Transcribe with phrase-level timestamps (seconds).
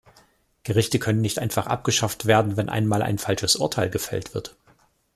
[0.63, 4.57] Gerichte können nicht einfach abgeschafft werden, wenn einmal ein falsches Urteil gefällt wird.